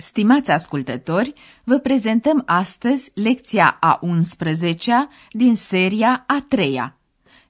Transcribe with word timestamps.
Stimați 0.00 0.50
ascultători, 0.50 1.32
vă 1.64 1.78
prezentăm 1.78 2.42
astăzi 2.46 3.10
lecția 3.14 3.76
a 3.80 4.00
11-a 4.04 5.08
din 5.30 5.56
seria 5.56 6.24
a 6.26 6.46
3-a. 6.56 6.96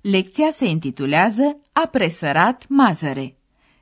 Lecția 0.00 0.50
se 0.50 0.66
intitulează 0.66 1.60
A 1.72 1.86
presărat 1.86 2.64
mazăre. 2.68 3.36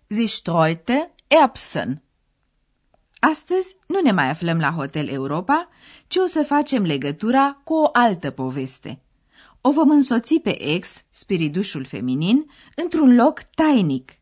Sie 0.07 0.27
streute 0.27 1.15
Erbsen. 1.27 2.03
Astăzi 3.19 3.77
nu 3.87 4.01
ne 4.01 4.13
mai 4.13 4.29
aflăm 4.29 4.59
la 4.59 4.71
Hotel 4.71 5.09
Europa, 5.09 5.69
ci 6.07 6.17
o 6.17 6.27
să 6.27 6.43
facem 6.43 6.83
legătura 6.83 7.61
cu 7.65 7.75
o 7.75 7.89
altă 7.93 8.31
poveste. 8.31 9.01
O 9.61 9.73
vom 9.73 9.91
însoți 9.91 10.35
pe 10.35 10.63
ex, 10.63 11.05
spiridușul 11.11 11.85
feminin, 11.85 12.47
într-un 12.75 13.15
loc 13.15 13.43
tainic. 13.43 14.13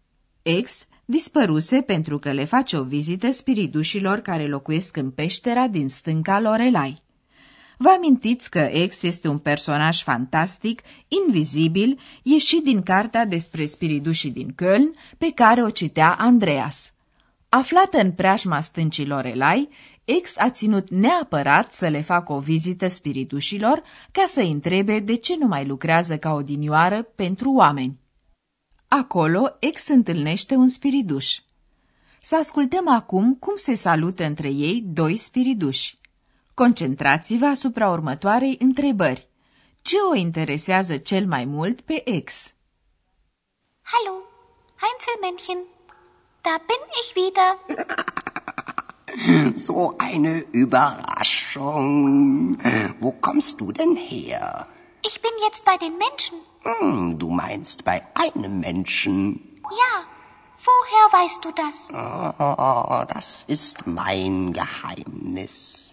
Ex 0.43 0.87
dispăruse 1.05 1.81
pentru 1.81 2.19
că 2.19 2.33
le 2.33 2.45
face 2.45 2.77
o 2.77 2.83
vizită 2.83 3.31
spiridușilor 3.31 4.19
care 4.19 4.47
locuiesc 4.47 4.97
în 4.97 5.11
peștera 5.11 5.67
din 5.67 5.89
stânca 5.89 6.41
Lorelai. 6.41 7.03
Vă 7.79 7.89
amintiți 7.97 8.51
că 8.51 8.59
Ex 8.59 9.03
este 9.03 9.29
un 9.29 9.39
personaj 9.39 10.03
fantastic, 10.03 10.83
invizibil, 11.27 11.99
ieșit 12.23 12.65
din 12.65 12.83
cartea 12.83 13.25
despre 13.25 13.65
spiridușii 13.65 14.31
din 14.31 14.55
Köln, 14.55 15.17
pe 15.19 15.31
care 15.35 15.63
o 15.63 15.71
citea 15.71 16.15
Andreas. 16.19 16.93
Aflată 17.49 17.99
în 17.99 18.13
preajma 18.13 18.61
stâncii 18.61 19.07
Lorelai, 19.07 19.69
Ex 20.05 20.39
a 20.39 20.51
ținut 20.51 20.91
neapărat 20.91 21.73
să 21.73 21.89
le 21.89 22.01
facă 22.01 22.33
o 22.33 22.39
vizită 22.39 22.89
spiridușilor 22.89 23.83
ca 24.13 24.25
să-i 24.27 24.51
întrebe 24.51 24.99
de 24.99 25.15
ce 25.15 25.37
nu 25.37 25.47
mai 25.47 25.67
lucrează 25.67 26.17
ca 26.19 26.33
odinioară 26.33 27.03
pentru 27.03 27.53
oameni. 27.53 27.99
Acolo, 28.89 29.57
Ex 29.59 29.89
întâlnește 29.89 30.55
un 30.55 30.69
spiriduș. 30.69 31.39
Să 32.21 32.37
ascultăm 32.37 32.89
acum 32.89 33.35
cum 33.35 33.57
se 33.57 33.75
salută 33.75 34.25
între 34.25 34.49
ei 34.49 34.83
doi 34.87 35.17
spiriduși. 35.17 35.99
Concentrați-vă 36.55 37.47
asupra 37.47 37.91
următoarei 37.91 38.57
întrebări. 38.61 39.29
Ce 39.83 39.97
o 40.11 40.15
interesează 40.15 40.97
cel 40.97 41.27
mai 41.27 41.45
mult 41.45 41.81
pe 41.81 42.11
Ex? 42.11 42.55
Hallo, 43.83 44.15
Heinzelmännchen. 44.83 45.59
Da 46.41 46.57
bin 46.67 46.83
ich 47.01 47.15
wieder. 47.15 47.59
So 49.55 49.95
eine 49.99 50.45
Überraschung. 50.53 52.59
Wo 53.01 53.13
kommst 53.13 53.57
du 53.57 53.73
denn 53.73 53.97
her? 53.97 54.67
Ich 55.07 55.21
bin 55.21 55.31
jetzt 55.47 55.65
bei 55.65 55.77
den 55.77 55.99
Menschen. 55.99 56.41
Hm, 56.63 57.19
du 57.19 57.29
meinst 57.29 57.85
bei 57.85 58.07
einem 58.15 58.61
Menschen. 58.61 59.61
Ja, 59.65 60.05
woher 60.59 61.23
weißt 61.23 61.45
du 61.45 61.51
das? 61.53 61.91
Oh, 61.91 63.05
das 63.13 63.45
ist 63.47 63.87
mein 63.87 64.53
Geheimnis. 64.53 65.93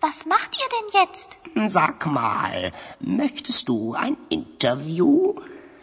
Was 0.00 0.24
macht 0.26 0.56
ihr 0.58 0.68
denn 0.76 1.02
jetzt? 1.02 1.38
Sag 1.70 2.06
mal, 2.06 2.72
möchtest 3.00 3.68
du 3.68 3.94
ein 3.94 4.16
Interview? 4.28 5.34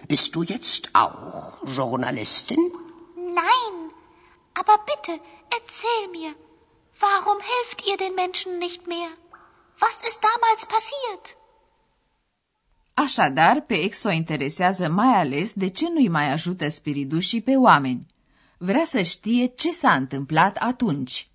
Bist 0.07 0.35
du 0.35 0.43
jetzt 0.43 0.89
auch 0.93 1.53
Journalistin? 1.65 2.71
Nein, 3.15 3.91
aber 4.53 4.77
bitte, 4.85 5.19
erzähl 5.51 6.07
mir, 6.11 6.33
warum 6.99 7.37
helft 7.39 7.87
ihr 7.87 7.97
den 7.97 8.15
Menschen 8.15 8.59
nicht 8.59 8.87
mehr? 8.87 9.09
Was 9.79 10.01
ist 10.07 10.21
damals 10.23 10.65
passiert? 10.65 11.35
Așadar, 12.93 13.61
pe 13.61 13.73
ex 13.73 14.03
o 14.03 14.11
interesează 14.11 14.89
mai 14.89 15.13
ales 15.15 15.53
de 15.53 15.67
ce 15.69 15.89
nu-i 15.89 16.07
mai 16.07 16.31
ajută 16.31 16.67
spiridușii 16.67 17.41
pe 17.41 17.55
oameni. 17.55 18.05
Vrea 18.57 18.85
să 18.85 19.01
știe 19.01 19.45
ce 19.45 19.71
s-a 19.71 19.93
întâmplat 19.93 20.57
atunci. 20.57 21.27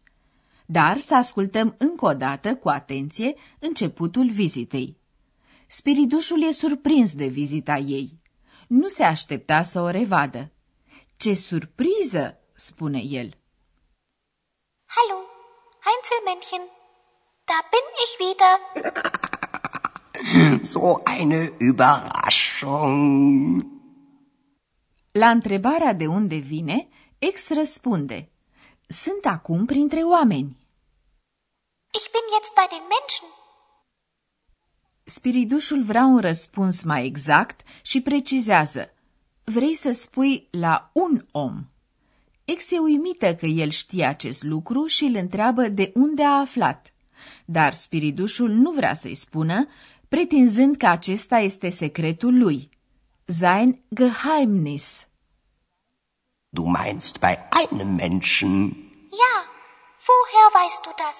Dar 0.66 0.98
să 0.98 1.14
ascultăm 1.14 1.74
încă 1.78 2.04
o 2.06 2.14
dată, 2.14 2.54
cu 2.54 2.68
atenție, 2.68 3.34
începutul 3.58 4.30
vizitei. 4.30 4.96
Spiridușul 5.66 6.42
e 6.42 6.50
surprins 6.50 7.14
de 7.14 7.26
vizita 7.26 7.76
ei. 7.76 8.20
Nu 8.68 8.88
se 8.88 9.04
aștepta 9.04 9.62
să 9.62 9.80
o 9.80 9.88
revadă. 9.88 10.50
Ce 11.16 11.34
surpriză, 11.34 12.38
spune 12.54 12.98
el. 12.98 13.36
Hallo, 14.94 15.18
Heinzelmännchen. 15.84 16.62
Da 17.44 17.58
bin 17.70 17.86
ich 18.04 18.14
wieder. 18.20 19.26
So 20.62 21.02
eine 21.04 21.52
Überraschung. 21.58 23.66
La 25.12 25.30
întrebarea 25.30 25.92
de 25.92 26.06
unde 26.06 26.36
vine, 26.36 26.88
ex 27.18 27.48
răspunde. 27.48 28.28
Sunt 28.86 29.24
acum 29.24 29.64
printre 29.64 30.00
oameni. 30.00 30.56
Ich 31.90 32.10
bin 32.10 32.26
jetzt 32.34 32.54
bei 32.54 32.66
den 32.70 32.84
Menschen. 32.94 33.28
Spiridușul 35.04 35.82
vrea 35.82 36.04
un 36.04 36.18
răspuns 36.18 36.82
mai 36.82 37.06
exact 37.06 37.60
și 37.82 38.00
precizează. 38.00 38.92
Vrei 39.44 39.74
să 39.74 39.92
spui 39.92 40.48
la 40.50 40.90
un 40.92 41.26
om. 41.30 41.66
Ex 42.44 42.70
e 42.70 42.78
uimită 42.78 43.34
că 43.34 43.46
el 43.46 43.68
știe 43.68 44.04
acest 44.04 44.42
lucru 44.42 44.86
și 44.86 45.04
îl 45.04 45.14
întreabă 45.14 45.68
de 45.68 45.92
unde 45.94 46.24
a 46.24 46.40
aflat. 46.40 46.86
Dar 47.44 47.72
spiridușul 47.72 48.50
nu 48.50 48.70
vrea 48.70 48.94
să-i 48.94 49.14
spună, 49.14 49.68
pretinzând 50.08 50.76
că 50.76 50.86
acesta 50.86 51.38
este 51.38 51.68
secretul 51.68 52.38
lui. 52.38 52.70
Sein 53.24 53.80
Geheimnis. 53.94 55.06
Du 56.48 56.64
meinst 56.64 57.18
bei 57.18 57.38
einem 57.50 57.94
Menschen. 57.94 58.50
Ja, 59.22 59.36
woher 60.06 60.48
weißt 60.58 60.82
du 60.86 60.90
das? 61.04 61.18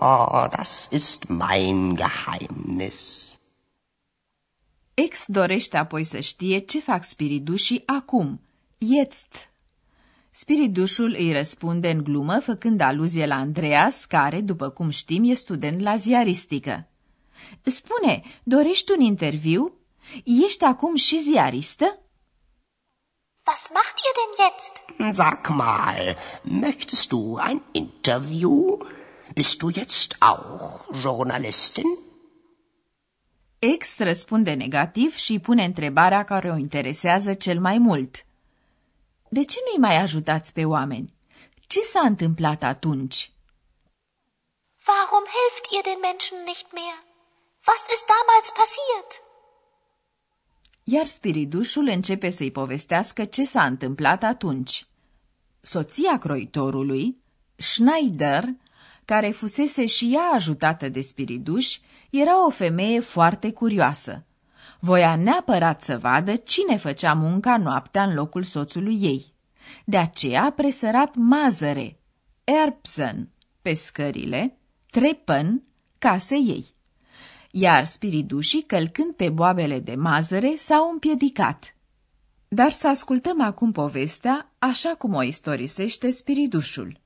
Oh, 0.00 0.46
das 0.56 0.88
ist 0.90 1.28
mein 1.28 1.96
Geheimnis. 1.96 3.38
Ex 4.94 5.26
dorește 5.26 5.76
apoi 5.76 6.04
să 6.04 6.20
știe 6.20 6.58
ce 6.58 6.80
fac 6.80 7.04
spiridușii 7.04 7.82
acum, 7.86 8.40
jetzt. 8.78 9.48
Spiridușul 10.30 11.14
îi 11.18 11.32
răspunde 11.32 11.90
în 11.90 12.02
glumă, 12.04 12.38
făcând 12.38 12.80
aluzie 12.80 13.26
la 13.26 13.34
Andreas, 13.34 14.04
care, 14.04 14.40
după 14.40 14.68
cum 14.68 14.90
știm, 14.90 15.30
e 15.30 15.34
student 15.34 15.80
la 15.80 15.96
ziaristică. 15.96 16.88
Spune, 17.62 18.22
dorești 18.42 18.92
un 18.92 19.00
interviu? 19.00 19.74
Ești 20.24 20.64
acum 20.64 20.94
și 20.96 21.18
ziaristă? 21.18 21.98
Was 23.46 23.68
macht 23.74 23.96
ihr 24.06 24.14
denn 24.20 24.32
jetzt? 24.44 24.74
Sag 25.16 25.48
mal, 25.48 26.16
möchtest 26.42 27.08
du 27.08 27.38
ein 27.48 27.62
Interview? 27.72 28.78
Bist 29.34 29.58
du 29.58 29.70
jetzt 29.74 30.16
auch 30.18 30.84
Journalistin? 31.02 31.98
Ex 33.58 33.98
răspunde 33.98 34.52
negativ 34.54 35.16
și 35.16 35.38
pune 35.38 35.64
întrebarea 35.64 36.24
care 36.24 36.50
o 36.50 36.56
interesează 36.56 37.34
cel 37.34 37.60
mai 37.60 37.78
mult. 37.78 38.24
De 39.28 39.44
ce 39.44 39.58
nu-i 39.64 39.80
mai 39.80 39.96
ajutați 39.96 40.52
pe 40.52 40.64
oameni? 40.64 41.14
Ce 41.66 41.80
s-a 41.80 42.00
întâmplat 42.00 42.62
atunci? 42.62 43.32
Warum 44.86 45.24
helft 45.36 45.64
ihr 45.74 45.82
den 45.82 46.00
Menschen 46.00 46.38
nicht 46.46 46.66
mehr? 46.72 46.96
Was 47.66 47.86
ist 47.94 48.04
damals 48.06 48.50
passiert? 48.58 49.22
Iar 50.84 51.06
spiridușul 51.06 51.88
începe 51.88 52.30
să-i 52.30 52.50
povestească 52.50 53.24
ce 53.24 53.44
s-a 53.44 53.64
întâmplat 53.64 54.22
atunci. 54.22 54.86
Soția 55.60 56.18
croitorului, 56.18 57.16
Schneider, 57.56 58.44
care 59.04 59.30
fusese 59.30 59.86
și 59.86 60.14
ea 60.14 60.30
ajutată 60.34 60.88
de 60.88 61.00
spiriduș, 61.00 61.78
era 62.10 62.46
o 62.46 62.50
femeie 62.50 63.00
foarte 63.00 63.52
curioasă. 63.52 64.24
Voia 64.78 65.16
neapărat 65.16 65.82
să 65.82 65.98
vadă 65.98 66.36
cine 66.36 66.76
făcea 66.76 67.14
munca 67.14 67.56
noaptea 67.56 68.02
în 68.02 68.14
locul 68.14 68.42
soțului 68.42 68.98
ei. 69.02 69.34
De 69.84 69.96
aceea 69.96 70.44
a 70.44 70.50
presărat 70.50 71.14
mazăre, 71.14 71.98
Erbsen, 72.44 73.28
pe 73.62 73.74
scările, 73.74 74.58
Trepen, 74.90 75.62
case 75.98 76.34
ei. 76.34 76.74
Iar 77.50 77.84
spiridușii, 77.84 78.62
călcând 78.62 79.14
pe 79.14 79.28
boabele 79.28 79.78
de 79.78 79.94
mazăre, 79.94 80.54
s-au 80.56 80.90
împiedicat. 80.90 81.76
Dar 82.48 82.70
să 82.70 82.88
ascultăm 82.88 83.42
acum 83.42 83.72
povestea 83.72 84.52
așa 84.58 84.94
cum 84.98 85.14
o 85.14 85.22
istorisește 85.22 86.10
spiridușul. 86.10 87.00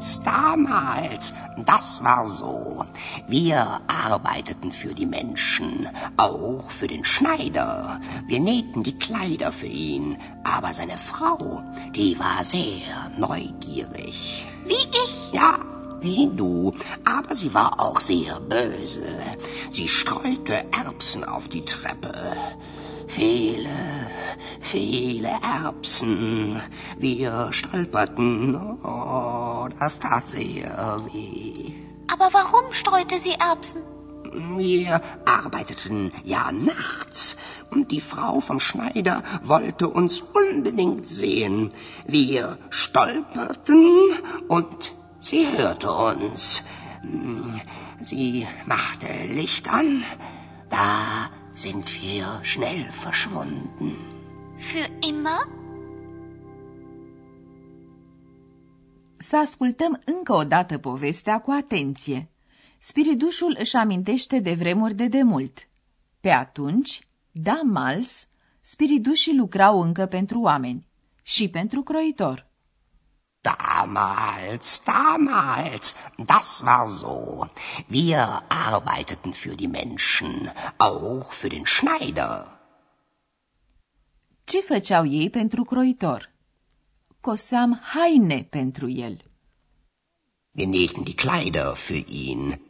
Damals, 0.00 0.22
damals, 0.24 1.34
das 1.66 2.02
war 2.02 2.26
so. 2.26 2.86
Wir 3.28 3.82
arbeiteten 3.86 4.72
für 4.72 4.94
die 4.94 5.04
Menschen, 5.04 5.86
auch 6.16 6.70
für 6.70 6.86
den 6.86 7.04
Schneider. 7.04 8.00
Wir 8.26 8.40
nähten 8.40 8.82
die 8.82 8.98
Kleider 8.98 9.52
für 9.52 9.66
ihn, 9.66 10.16
aber 10.42 10.72
seine 10.72 10.96
Frau, 10.96 11.62
die 11.94 12.18
war 12.18 12.42
sehr 12.44 13.10
neugierig. 13.18 14.46
Wie 14.64 14.72
ich? 14.72 15.32
Ja, 15.32 15.58
wie 16.00 16.30
du, 16.34 16.72
aber 17.04 17.36
sie 17.36 17.52
war 17.52 17.78
auch 17.78 18.00
sehr 18.00 18.40
böse. 18.40 19.06
Sie 19.68 19.86
streute 19.86 20.64
Erbsen 20.72 21.24
auf 21.24 21.48
die 21.48 21.64
Treppe. 21.66 22.14
Viele, 23.06 23.68
viele 24.60 25.30
Erbsen. 25.42 26.60
Wir 26.98 27.48
stolperten. 27.52 28.54
Oh, 28.84 29.68
das 29.78 29.98
tat 29.98 30.28
sehr 30.28 31.00
weh. 31.12 31.72
Aber 32.08 32.28
warum 32.32 32.72
streute 32.72 33.18
sie 33.18 33.32
Erbsen? 33.32 33.82
Wir 34.56 35.00
arbeiteten 35.24 36.12
ja 36.24 36.52
nachts 36.52 37.36
und 37.70 37.90
die 37.90 38.00
Frau 38.00 38.40
vom 38.40 38.60
Schneider 38.60 39.24
wollte 39.42 39.88
uns 39.88 40.20
unbedingt 40.20 41.08
sehen. 41.08 41.72
Wir 42.06 42.58
stolperten 42.70 44.12
und 44.46 44.94
sie 45.18 45.46
hörte 45.56 45.90
uns. 45.90 46.62
Sie 48.00 48.46
machte 48.66 49.06
Licht 49.26 49.72
an. 49.72 50.04
Da 50.68 51.30
sind 51.54 52.00
wir 52.02 52.40
schnell 52.42 52.90
verschwunden. 52.90 54.09
Für 54.60 54.90
immer? 55.00 55.48
Să 59.16 59.36
ascultăm 59.36 60.02
încă 60.04 60.32
o 60.32 60.44
dată 60.44 60.78
povestea 60.78 61.40
cu 61.40 61.50
atenție. 61.50 62.30
Spiridușul 62.78 63.56
își 63.58 63.76
amintește 63.76 64.38
de 64.38 64.52
vremuri 64.52 64.94
de 64.94 65.06
demult. 65.06 65.58
Pe 66.20 66.30
atunci, 66.30 67.00
damals, 67.30 68.26
spiridușii 68.60 69.36
lucrau 69.36 69.80
încă 69.80 70.06
pentru 70.06 70.40
oameni 70.40 70.86
și 71.22 71.48
pentru 71.48 71.82
croitor. 71.82 72.48
Damals, 73.40 74.82
damals, 74.84 75.94
das 76.26 76.62
war 76.64 76.88
so. 76.88 77.46
Wir 77.88 78.44
arbeiteten 78.72 79.32
für 79.32 79.54
die 79.54 79.68
Menschen, 79.68 80.52
auch 80.76 81.32
für 81.32 81.48
den 81.48 81.64
Schneider. 81.64 82.59
Ce 84.50 84.60
făceau 84.60 85.06
ei 85.06 85.30
pentru 85.30 85.64
croitor? 85.64 86.30
Coseam 87.20 87.80
haine 87.82 88.42
pentru 88.42 88.88
el. 88.88 89.20
Wir 90.50 90.66
nähten 90.66 91.02
die 91.02 91.14
Kleider 91.14 91.74
für 91.74 92.04
ihn. 92.08 92.60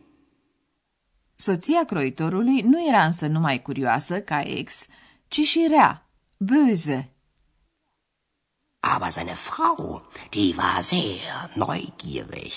Soția 1.34 1.84
croitorului 1.84 2.60
nu 2.60 2.88
era 2.88 3.04
însă 3.04 3.26
numai 3.26 3.62
curioasă 3.62 4.20
ca 4.20 4.40
ex, 4.40 4.86
ci 5.28 5.40
și 5.40 5.66
rea, 5.68 6.10
böse. 6.36 7.12
Aber 8.80 9.08
seine 9.10 9.34
Frau, 9.34 10.10
die 10.30 10.54
war 10.56 10.80
sehr 10.80 11.52
neugierig. 11.54 12.52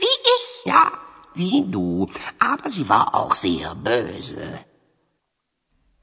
Wie 0.00 0.16
ich? 0.36 0.64
Ja, 0.64 0.92
wie 1.34 1.62
du, 1.62 2.08
aber 2.38 2.68
sie 2.70 2.86
war 2.88 3.08
auch 3.12 3.34
sehr 3.34 3.74
böse. 3.82 4.66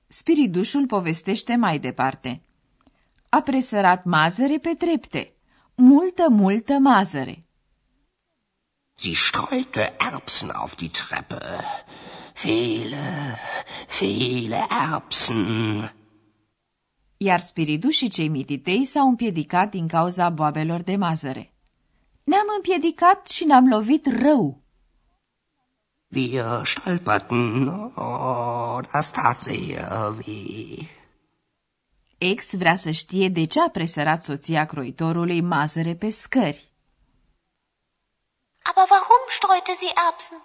Spiridușul 0.08 0.86
povestește 0.86 1.56
mai 1.56 1.80
departe. 1.80 2.42
A 3.34 3.42
presărat 3.42 4.04
mazăre 4.04 4.58
pe 4.58 4.74
trepte, 4.78 5.34
multă, 5.76 6.26
multă 6.30 6.74
mazăre. 6.74 7.46
Sie 8.94 9.14
streute 9.16 9.96
Erbsen 10.12 10.50
auf 10.50 10.76
die 10.76 10.90
Treppe. 10.90 11.36
Viele, 12.44 13.38
viele 14.00 14.68
Erbsen. 14.92 15.94
Iar 17.18 17.40
spiridușii 17.40 18.10
cei 18.10 18.28
mititei 18.28 18.86
s-au 18.86 19.08
împiedicat 19.08 19.70
din 19.70 19.88
cauza 19.88 20.30
boabelor 20.30 20.82
de 20.82 20.96
mazăre. 20.96 21.54
Ne-am 22.24 22.48
împiedicat 22.56 23.28
și 23.28 23.44
ne-am 23.44 23.68
lovit 23.68 24.08
rău. 24.22 24.62
Wir 26.08 26.62
stolperten, 26.66 27.68
oh, 27.96 28.80
das 28.92 29.12
tat 29.12 29.42
sehr 29.42 30.16
weh. 30.18 31.00
Ex 32.24 32.54
vrea 32.56 32.76
să 32.76 32.92
știe 32.92 33.30
de 33.30 33.46
ce 33.46 33.62
a 33.62 33.70
presărat 33.70 34.24
soția 34.24 34.66
croitorului 34.66 35.42
mazăre 35.42 35.96
pe 35.96 36.10
scări. 36.10 36.72
Aber 38.62 38.88
warum 38.90 39.26
streute 39.30 39.72
sie 39.76 39.94
Erbsen? 40.10 40.38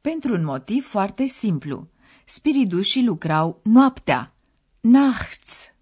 Pentru 0.00 0.34
un 0.34 0.44
motiv 0.44 0.86
foarte 0.86 1.26
simplu. 1.26 1.88
Spiridușii 2.24 3.04
lucrau 3.04 3.60
noaptea, 3.64 4.34
nachts, 4.80 5.72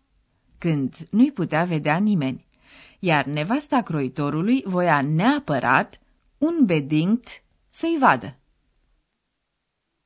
când 0.59 0.97
nu-i 1.11 1.33
putea 1.33 1.65
vedea 1.65 1.97
nimeni, 1.97 2.47
iar 2.99 3.25
nevasta 3.25 3.83
croitorului 3.83 4.63
voia 4.67 5.03
neapărat, 5.03 6.01
unbedingt, 6.39 7.43
să-i 7.71 7.97
vadă. 8.01 8.40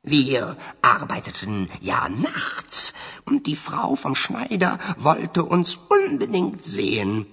Wir 0.05 0.57
arbeiteten 0.81 1.69
ja 1.81 2.09
nachts 2.09 2.93
und 3.25 3.47
die 3.47 3.57
Frau 3.57 3.95
vom 3.95 4.15
Schneider 4.15 4.79
wollte 4.99 5.43
uns 5.43 5.79
unbedingt 5.89 6.63
sehen. 6.63 7.27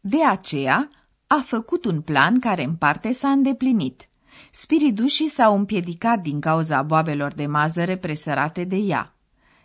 De 0.00 0.24
aceea 0.24 0.90
a 1.26 1.42
făcut 1.46 1.84
un 1.84 2.00
plan 2.00 2.38
care 2.40 2.64
în 2.64 2.74
parte 2.74 3.12
s-a 3.12 3.30
îndeplinit. 3.30 4.08
Spiridușii 4.50 5.28
s-au 5.28 5.54
împiedicat 5.54 6.20
din 6.20 6.40
cauza 6.40 6.82
boabelor 6.82 7.32
de 7.32 7.46
mazăre 7.46 7.96
presărate 7.96 8.64
de 8.64 8.76
ea. 8.76 9.14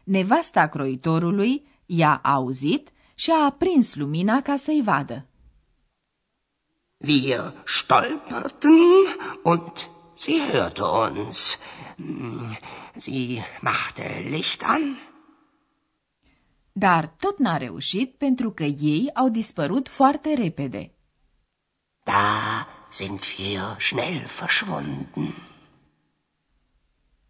Nevasta 0.03 0.67
croitorului 0.67 1.67
i-a 1.85 2.21
auzit 2.23 2.89
și 3.15 3.31
a 3.31 3.45
aprins 3.45 3.95
lumina 3.95 4.41
ca 4.41 4.55
să-i 4.55 4.81
vadă. 4.83 5.25
Wir 6.97 7.53
stolperten 7.65 8.79
und 9.43 9.89
sie 10.15 10.39
hörte 10.51 10.83
uns. 10.83 11.57
Sie 12.95 13.41
machte 13.61 14.21
Licht 14.29 14.63
an. 14.63 14.81
Dar 16.71 17.07
tot 17.07 17.39
n-a 17.39 17.57
reușit 17.57 18.15
pentru 18.15 18.51
că 18.51 18.63
ei 18.63 19.09
au 19.13 19.29
dispărut 19.29 19.87
foarte 19.89 20.33
repede. 20.33 20.91
Da 22.03 22.67
sind 22.89 23.19
wir 23.37 23.75
schnell 23.79 24.25
verschwunden. 24.39 25.33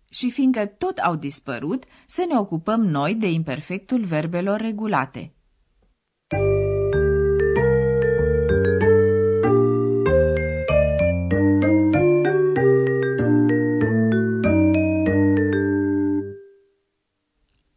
Și 0.09 0.31
fiindcă 0.31 0.65
tot 0.65 0.97
au 0.97 1.15
dispărut, 1.15 1.83
să 2.05 2.25
ne 2.27 2.37
ocupăm 2.37 2.81
noi 2.81 3.15
de 3.15 3.31
imperfectul 3.31 4.03
verbelor 4.03 4.59
regulate. 4.59 5.33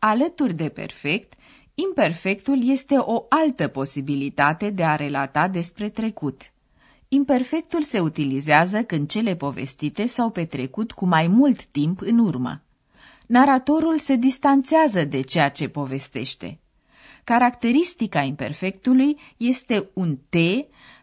Alături 0.08 0.54
de 0.54 0.68
perfect, 0.68 1.32
imperfectul 1.74 2.68
este 2.68 2.94
o 2.98 3.26
altă 3.28 3.68
posibilitate 3.68 4.70
de 4.70 4.84
a 4.84 4.96
relata 4.96 5.48
despre 5.48 5.88
trecut. 5.88 6.52
Imperfectul 7.08 7.82
se 7.82 8.00
utilizează 8.00 8.82
când 8.82 9.08
cele 9.08 9.36
povestite 9.36 10.06
s-au 10.06 10.30
petrecut 10.30 10.92
cu 10.92 11.06
mai 11.06 11.26
mult 11.26 11.64
timp 11.64 12.00
în 12.00 12.18
urmă. 12.18 12.62
Naratorul 13.26 13.98
se 13.98 14.16
distanțează 14.16 15.04
de 15.04 15.20
ceea 15.20 15.48
ce 15.48 15.68
povestește. 15.68 16.58
Caracteristica 17.24 18.20
imperfectului 18.20 19.18
este 19.36 19.90
un 19.92 20.18
T 20.28 20.36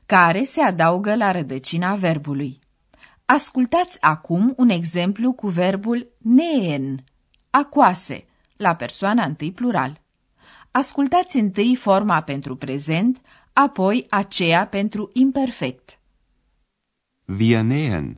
care 0.06 0.44
se 0.44 0.62
adaugă 0.62 1.16
la 1.16 1.32
rădăcina 1.32 1.96
verbului. 1.96 2.60
Ascultați 3.26 3.98
acum 4.02 4.54
un 4.58 4.70
exemplu 4.70 5.34
cu 5.34 5.48
verbul 5.48 6.08
neen, 6.18 7.04
acoase, 7.50 8.26
la 8.58 8.76
persoana 8.76 9.26
întâi 9.26 9.52
plural. 9.52 10.02
Ascultați 10.72 11.38
întâi 11.38 11.76
forma 11.76 12.22
pentru 12.22 12.56
prezent, 12.56 13.22
apoi 13.54 14.06
aceea 14.10 14.68
pentru 14.68 15.10
imperfect. 15.14 16.00
Wir 17.40 17.62
nähen. 17.62 18.18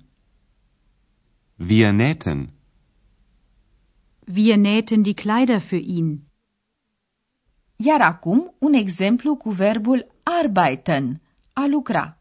Wir 1.70 1.92
nähten. 1.92 2.50
Wir 4.36 4.58
nähten 4.58 5.02
die 5.02 5.14
Kleider 5.14 5.60
für 5.60 5.82
ihn. 5.86 6.28
Iar 7.76 8.02
acum 8.02 8.56
un 8.60 8.74
exemplu 8.74 9.36
cu 9.36 9.50
verbul 9.50 10.08
arbeiten, 10.24 11.22
a 11.54 11.66
lucra. 11.68 12.18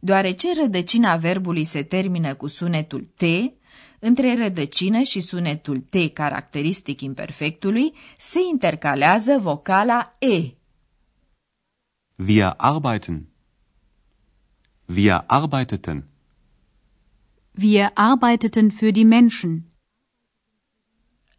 Deoarece 0.00 0.48
rădăcina 0.60 1.16
verbului 1.16 1.64
se 1.64 1.82
termină 1.82 2.34
cu 2.34 2.46
sunetul 2.46 3.08
T, 3.16 3.22
între 4.06 4.36
rădăcină 4.36 5.02
și 5.02 5.20
sunetul 5.20 5.80
T 5.80 6.12
caracteristic 6.12 7.00
imperfectului 7.00 7.92
se 8.18 8.38
intercalează 8.50 9.38
vocala 9.38 10.16
E. 10.18 10.54
Wir 12.26 12.54
arbeiten. 12.56 13.28
Wir 14.96 15.24
arbeiteten. 15.26 16.08
Wir 17.62 17.90
arbeiteten 17.94 18.70
für 18.70 18.90
die 18.92 19.04
Menschen. 19.04 19.62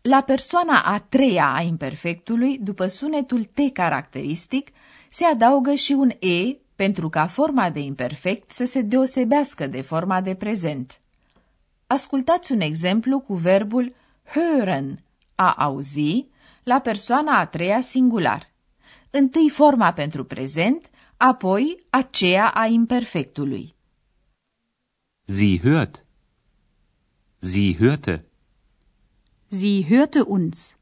La 0.02 0.22
persoana 0.22 0.82
a 0.82 1.00
treia 1.00 1.54
a 1.54 1.62
imperfectului, 1.62 2.58
după 2.58 2.88
sunetul 2.88 3.44
T 3.44 3.60
caracteristic, 3.74 4.70
se 5.10 5.26
adaugă 5.26 5.74
și 5.74 5.92
un 5.92 6.10
E 6.10 6.58
pentru 6.76 7.10
ca 7.10 7.26
forma 7.28 7.70
de 7.70 7.80
imperfect 7.80 8.52
să 8.52 8.66
se 8.66 8.82
deosebească 8.82 9.68
de 9.68 9.82
forma 9.82 10.22
de 10.22 10.36
prezent. 10.36 11.00
Ascultați 11.88 12.52
un 12.52 12.60
exemplu 12.60 13.20
cu 13.20 13.34
verbul 13.34 13.96
hören, 14.24 15.04
a 15.36 15.54
auzi, 15.54 16.28
la 16.64 16.80
persoana 16.80 17.40
a 17.40 17.46
treia 17.46 17.82
singular. 17.82 18.54
Întâi 19.10 19.50
forma 19.50 19.94
pentru 19.94 20.24
prezent, 20.26 20.90
apoi 21.18 21.86
aceea 21.90 22.50
a 22.50 22.66
imperfectului. 22.66 23.76
Sie 25.26 25.60
hört. 25.60 26.06
Sie 27.40 27.76
hörte. 27.76 28.26
Sie 29.48 29.84
hörte 29.84 30.22
uns. 30.22 30.78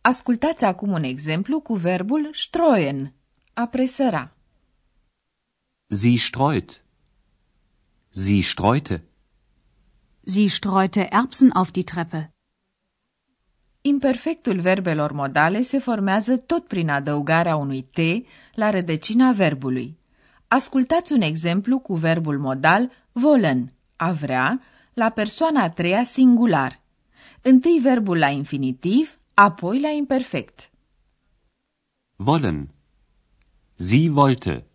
Ascultați 0.00 0.64
acum 0.64 0.92
un 0.92 1.02
exemplu 1.02 1.60
cu 1.60 1.74
verbul 1.74 2.30
streuen, 2.32 3.12
a 3.52 3.66
presăra. 3.66 4.36
Sie 5.88 6.16
streut. 6.16 6.84
Sie 8.10 8.42
streute. 8.42 9.04
Sie 10.28 10.48
streute 10.50 11.12
Erbsen 11.12 11.52
auf 11.52 11.70
die 11.70 11.84
Treppe. 11.84 12.32
Imperfectul 13.82 14.60
verbelor 14.60 15.12
modale 15.12 15.62
se 15.62 15.78
formează 15.78 16.36
tot 16.36 16.66
prin 16.66 16.88
adăugarea 16.88 17.56
unui 17.56 17.82
T 17.82 17.98
la 18.54 18.70
rădăcina 18.70 19.32
verbului. 19.32 19.98
Ascultați 20.48 21.12
un 21.12 21.20
exemplu 21.20 21.78
cu 21.78 21.94
verbul 21.94 22.38
modal 22.38 22.90
wollen, 23.12 23.68
a 23.96 24.12
vrea, 24.12 24.62
la 24.94 25.10
persoana 25.10 25.62
a 25.62 25.70
treia 25.70 26.04
singular. 26.04 26.80
Întâi 27.42 27.78
verbul 27.82 28.18
la 28.18 28.28
infinitiv, 28.28 29.18
apoi 29.34 29.80
la 29.80 29.88
imperfect. 29.88 30.70
Wollen. 32.16 32.68
Sie 33.74 34.10
wollte. 34.10 34.66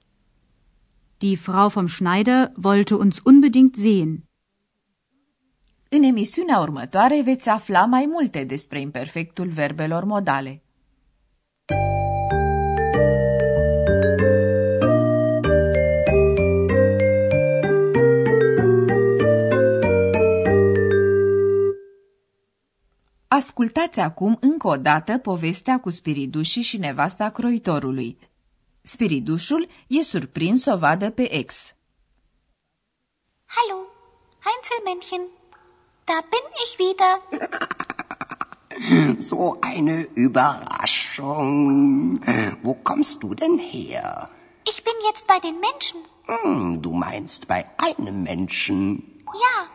Die 1.17 1.37
Frau 1.37 1.69
vom 1.69 1.87
Schneider 1.87 2.51
wollte 2.55 2.95
uns 2.95 3.19
unbedingt 3.23 3.75
sehen. 3.75 4.29
În 5.93 6.03
emisiunea 6.03 6.59
următoare 6.59 7.21
veți 7.21 7.49
afla 7.49 7.85
mai 7.85 8.05
multe 8.05 8.43
despre 8.43 8.79
imperfectul 8.79 9.47
verbelor 9.47 10.03
modale. 10.03 10.63
Ascultați 23.27 23.99
acum 23.99 24.37
încă 24.41 24.67
o 24.67 24.77
dată 24.77 25.17
povestea 25.17 25.79
cu 25.79 25.89
spiridușii 25.89 26.61
și 26.61 26.77
nevasta 26.77 27.29
croitorului. 27.29 28.17
Spiridușul 28.81 29.67
e 29.87 30.01
surprins 30.01 30.61
să 30.61 30.73
o 30.73 30.77
vadă 30.77 31.09
pe 31.09 31.33
ex. 31.33 31.75
Hallo, 33.45 33.79
Heinzelmännchen. 34.45 35.40
Da 36.05 36.21
bin 36.21 36.39
ich 36.63 36.79
wieder. 36.79 37.19
So 39.19 39.57
eine 39.61 40.03
Überraschung. 40.15 42.19
Wo 42.63 42.73
kommst 42.73 43.21
du 43.21 43.35
denn 43.35 43.59
her? 43.59 44.29
Ich 44.67 44.83
bin 44.83 44.93
jetzt 45.07 45.27
bei 45.27 45.37
den 45.39 45.59
Menschen. 45.59 45.99
Hm, 46.25 46.81
du 46.81 46.91
meinst 46.93 47.47
bei 47.47 47.63
einem 47.77 48.23
Menschen. 48.23 49.21
Ja, 49.27 49.67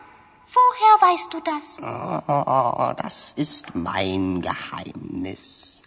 woher 0.51 1.09
weißt 1.09 1.33
du 1.33 1.39
das? 1.41 1.79
Oh, 1.81 2.93
das 3.01 3.31
ist 3.37 3.75
mein 3.75 4.41
Geheimnis. 4.41 5.81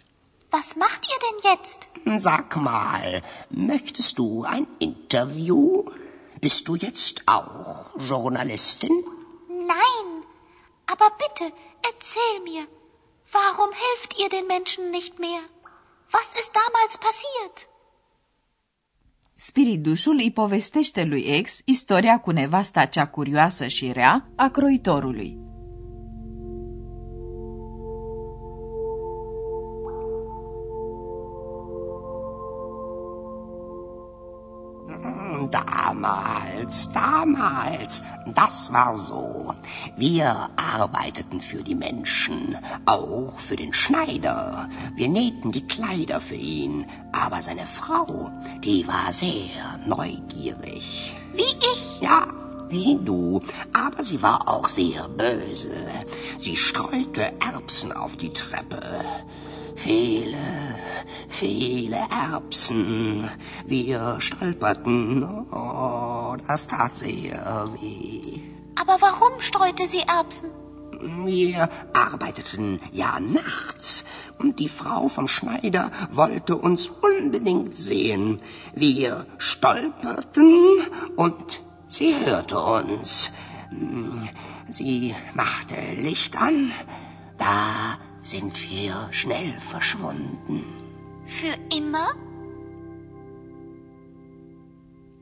Was 0.49 0.75
macht 0.75 1.07
ihr 1.07 1.19
denn 1.29 1.37
jetzt? 1.51 1.87
Sag 2.21 2.55
mal, 2.57 3.21
möchtest 3.49 4.17
du 4.17 4.43
ein 4.43 4.65
Interview? 4.79 5.83
Bist 6.39 6.67
du 6.67 6.75
jetzt 6.75 7.21
auch 7.27 7.85
Journalistin? 7.97 9.03
Nein, 9.47 10.20
aber 10.93 11.09
bitte, 11.23 11.45
erzähl 11.89 12.37
mir, 12.49 12.63
warum 13.37 13.71
helft 13.85 14.11
ihr 14.21 14.29
den 14.35 14.47
Menschen 14.55 14.83
nicht 14.97 15.19
mehr? 15.19 15.43
Was 16.15 16.29
ist 16.41 16.51
damals 16.61 16.95
passiert? 17.07 17.57
Spiridușul 19.35 20.15
îi 20.15 20.31
povestește 20.31 21.03
lui 21.03 21.21
ex 21.21 21.61
istoria 21.65 22.19
cu 22.19 22.31
nevasta 22.31 22.85
cea 22.85 23.07
curioasă 23.07 23.67
și 23.67 23.91
rea 23.91 24.29
a 24.35 24.49
croitorului. 24.49 25.39
Damals, 35.49 36.87
damals, 36.87 38.01
das 38.25 38.71
war 38.71 38.95
so. 38.95 39.55
Wir 39.97 40.49
arbeiteten 40.55 41.41
für 41.41 41.63
die 41.63 41.75
Menschen, 41.75 42.57
auch 42.85 43.37
für 43.37 43.55
den 43.55 43.73
Schneider. 43.73 44.69
Wir 44.95 45.09
nähten 45.09 45.51
die 45.51 45.65
Kleider 45.67 46.21
für 46.21 46.35
ihn, 46.35 46.85
aber 47.11 47.41
seine 47.41 47.65
Frau, 47.65 48.31
die 48.63 48.87
war 48.87 49.11
sehr 49.11 49.79
neugierig. 49.85 51.15
Wie 51.33 51.55
ich? 51.73 51.99
Ja, 52.01 52.27
wie 52.69 52.97
du, 53.03 53.41
aber 53.73 54.03
sie 54.03 54.21
war 54.21 54.47
auch 54.47 54.69
sehr 54.69 55.07
böse. 55.09 55.73
Sie 56.37 56.55
streute 56.55 57.33
Erbsen 57.39 57.91
auf 57.91 58.15
die 58.15 58.31
Treppe. 58.31 58.81
Viele, 59.83 60.37
viele 61.27 61.97
Erbsen. 62.11 63.27
Wir 63.65 64.17
stolperten. 64.19 65.23
Oh, 65.51 66.35
das 66.47 66.67
tat 66.67 66.95
sehr 66.95 67.67
weh. 67.81 68.39
Aber 68.79 69.01
warum 69.01 69.41
streute 69.41 69.87
sie 69.87 70.01
Erbsen? 70.01 70.51
Wir 71.25 71.67
arbeiteten 71.93 72.79
ja 72.91 73.19
nachts 73.19 74.05
und 74.37 74.59
die 74.59 74.69
Frau 74.69 75.07
vom 75.07 75.27
Schneider 75.27 75.89
wollte 76.11 76.57
uns 76.57 76.87
unbedingt 76.87 77.75
sehen. 77.75 78.39
Wir 78.75 79.25
stolperten 79.39 80.53
und 81.15 81.63
sie 81.87 82.13
hörte 82.23 82.59
uns. 82.59 83.31
Sie 84.69 85.15
machte 85.33 85.75
Licht 85.95 86.39
an. 86.39 86.71
Da 87.39 87.97
sind 88.21 88.53
wir 88.69 89.07
schnell 89.11 89.59
verschwunden. 89.59 90.63
Für 91.25 91.57
immer? 91.75 92.15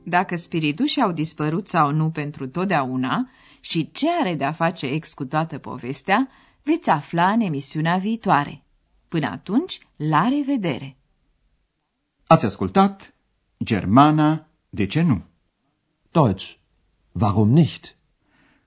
Dacă 0.03 0.36
spiritușii 0.36 1.01
au 1.01 1.12
dispărut 1.12 1.68
sau 1.68 1.91
nu 1.91 2.10
pentru 2.10 2.48
totdeauna 2.48 3.29
și 3.60 3.91
ce 3.91 4.08
are 4.20 4.36
de-a 4.36 4.51
face 4.51 4.86
ex 4.86 5.13
cu 5.13 5.25
toată 5.25 5.58
povestea, 5.58 6.29
veți 6.63 6.89
afla 6.89 7.32
în 7.32 7.39
emisiunea 7.39 7.98
viitoare. 7.98 8.63
Până 9.08 9.27
atunci, 9.27 9.79
la 9.96 10.27
revedere! 10.27 10.98
Ați 12.27 12.46
ascultat 12.46 13.13
Germana, 13.63 14.48
de 14.70 14.86
ce 14.86 15.01
nu? 15.01 15.24
Deutsch. 16.12 16.58
Warum 17.12 17.50
nicht? 17.50 17.96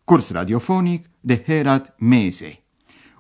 Curs 0.05 0.31
radiofonic 0.31 1.11
de 1.21 1.43
Herat 1.43 1.95
Mese. 1.99 2.62